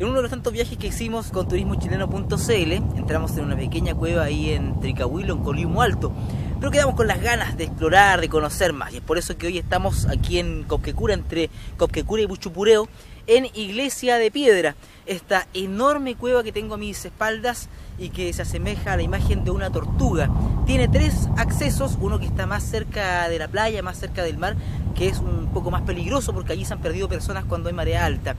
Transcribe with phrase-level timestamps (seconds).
[0.00, 4.24] En uno de los tantos viajes que hicimos con turismochileno.cl, entramos en una pequeña cueva
[4.24, 6.10] ahí en Tricahuilo, en Coliumo Alto,
[6.58, 9.48] pero quedamos con las ganas de explorar, de conocer más, y es por eso que
[9.48, 12.88] hoy estamos aquí en Copquecura, entre Copquecura y Buchupureo,
[13.26, 14.74] en Iglesia de Piedra,
[15.04, 19.44] esta enorme cueva que tengo a mis espaldas y que se asemeja a la imagen
[19.44, 20.30] de una tortuga.
[20.64, 24.56] Tiene tres accesos, uno que está más cerca de la playa, más cerca del mar,
[24.94, 28.06] que es un poco más peligroso porque allí se han perdido personas cuando hay marea
[28.06, 28.34] alta.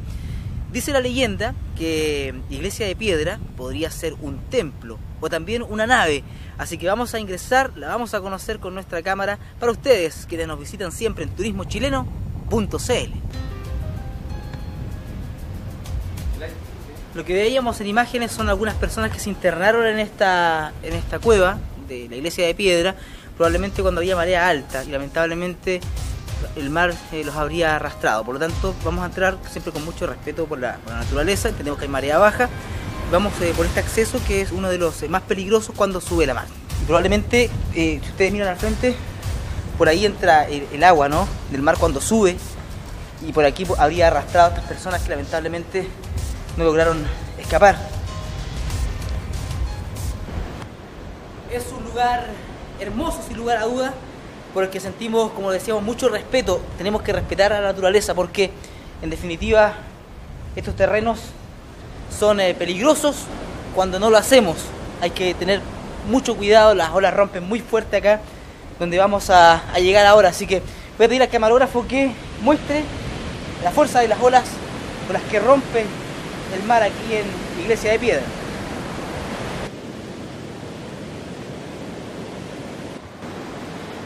[0.72, 6.24] Dice la leyenda que Iglesia de Piedra podría ser un templo o también una nave.
[6.58, 10.48] Así que vamos a ingresar, la vamos a conocer con nuestra cámara para ustedes, quienes
[10.48, 13.12] nos visitan siempre en turismochileno.cl.
[17.14, 21.20] Lo que veíamos en imágenes son algunas personas que se internaron en esta, en esta
[21.20, 21.60] cueva
[21.90, 22.96] de la iglesia de piedra,
[23.36, 25.82] probablemente cuando había marea alta y lamentablemente
[26.56, 28.24] el mar eh, los habría arrastrado.
[28.24, 31.86] Por lo tanto, vamos a entrar siempre con mucho respeto por la, naturaleza, entendemos que
[31.86, 32.50] hay marea baja,
[33.12, 36.26] vamos eh, por este acceso que es uno de los eh, más peligrosos cuando sube
[36.26, 36.48] la mar.
[36.86, 38.96] probablemente, si ustedes miran al frente,
[39.78, 41.28] por ahí entra el, agua ¿no?
[41.50, 42.38] del mar cuando sube
[43.26, 45.88] y por aquí habría arrastrado a estas personas que lamentablemente
[46.58, 47.04] no lograron
[47.40, 47.78] escapar.
[51.52, 52.28] Es un lugar
[52.80, 53.94] hermoso, sin lugar a dudas,
[54.54, 56.62] por el que sentimos, como decíamos, mucho respeto.
[56.78, 58.52] Tenemos que respetar a la naturaleza porque,
[59.02, 59.74] en definitiva,
[60.56, 61.20] estos terrenos
[62.18, 63.16] son eh, peligrosos
[63.74, 64.58] cuando no lo hacemos.
[65.02, 65.62] Hay que tener
[66.10, 68.22] mucho cuidado, las olas rompen muy fuerte acá,
[68.80, 70.30] donde vamos a, llegar ahora.
[70.30, 70.62] Así que
[70.98, 72.84] voy a pedir al camarógrafo que muestre
[73.64, 74.44] la fuerza de las olas
[75.08, 75.86] con las que rompe
[76.56, 78.24] el mar aquí en Iglesia de Piedra.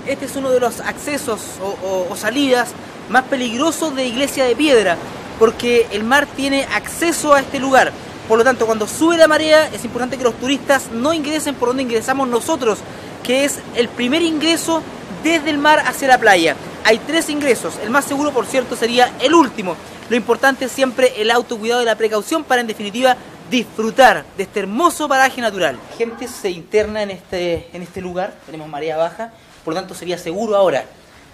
[0.08, 2.70] Este es uno de los accesos o, salidas
[3.10, 4.98] más peligrosos de Iglesia de Piedra,
[5.40, 7.92] porque el mar tiene acceso a este lugar.
[8.28, 11.70] Por lo tanto, cuando sube la marea, es importante que los turistas no ingresen por
[11.70, 12.80] donde ingresamos nosotros,
[13.24, 14.82] que es el primer ingreso
[15.24, 16.56] desde el mar hacia la playa.
[16.84, 19.76] Hay tres ingresos, el más seguro, por cierto, sería el último.
[20.10, 23.18] Lo importante es siempre el autocuidado y la precaución para, en definitiva,
[23.50, 25.78] disfrutar de este hermoso paraje natural.
[25.92, 29.32] La gente se interna en este, en este lugar, tenemos marea baja,
[29.66, 30.86] por lo tanto sería seguro ahora.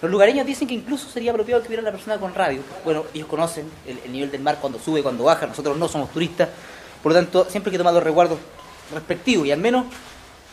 [0.01, 2.61] Los lugareños dicen que incluso sería apropiado que hubiera la persona con radio.
[2.83, 6.49] Bueno, ellos conocen el, nivel del mar cuando sube, cuando baja, nosotros no somos turistas,
[7.03, 8.39] por lo tanto siempre hay que tomar los resguardos
[8.93, 9.85] respectivos y al menos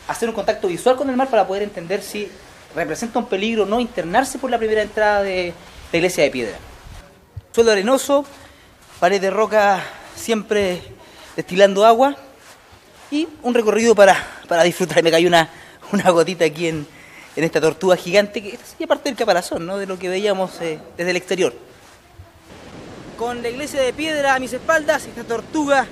[0.07, 2.29] hacer un contacto visual con el mar para poder entender si
[2.75, 5.53] representa un peligro no internarse por la primera entrada de
[5.91, 6.57] la iglesia de piedra.
[7.51, 8.25] Suelo arenoso,
[8.99, 9.81] pared de roca
[10.15, 10.81] siempre
[11.35, 12.15] destilando agua
[13.09, 14.15] y un recorrido para,
[14.47, 15.01] para disfrutar.
[15.01, 15.49] Me cayó una,
[15.91, 16.98] una gotita aquí en,
[17.35, 19.77] en esta tortuga gigante que sería parte del caparazón, ¿no?
[19.77, 21.53] de lo que veíamos eh, desde el exterior.
[23.17, 25.87] Con la iglesia de piedra a mis espaldas, esta tortuga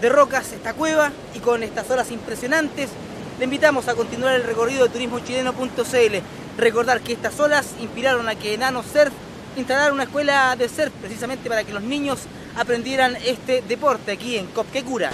[0.00, 2.90] de rocas, esta cueva y con estas olas impresionantes,
[3.38, 6.16] le invitamos a continuar el recorrido de turismochileno.cl.
[6.58, 9.12] Recordar que estas olas inspiraron a que Enano Surf
[9.56, 12.20] instalara una escuela de surf precisamente para que los niños
[12.56, 15.10] aprendieran este deporte aquí en Copquecura.